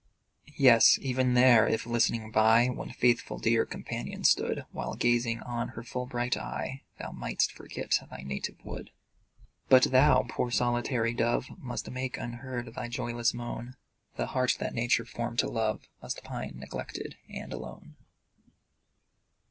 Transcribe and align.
Yes, 0.57 0.97
even 0.99 1.35
there, 1.35 1.67
if, 1.67 1.85
listening 1.85 2.31
by, 2.31 2.67
One 2.69 2.89
faithful 2.89 3.37
dear 3.37 3.67
companion 3.67 4.23
stood, 4.23 4.65
While 4.71 4.95
gazing 4.95 5.41
on 5.41 5.69
her 5.77 5.83
full 5.83 6.07
bright 6.07 6.35
eye, 6.35 6.81
Thou 6.97 7.11
mightst 7.11 7.51
forget 7.51 7.99
thy 8.09 8.23
native 8.23 8.55
wood 8.65 8.89
But 9.69 9.83
thou, 9.83 10.23
poor 10.27 10.49
solitary 10.49 11.13
dove, 11.13 11.51
Must 11.55 11.87
make, 11.91 12.17
unheard, 12.17 12.73
thy 12.73 12.87
joyless 12.87 13.35
moan; 13.35 13.75
The 14.15 14.25
heart 14.25 14.57
that 14.59 14.73
Nature 14.73 15.05
formed 15.05 15.37
to 15.37 15.47
love 15.47 15.87
Must 16.01 16.23
pine, 16.23 16.53
neglected, 16.57 17.17
and 17.29 17.53
alone. 17.53 17.95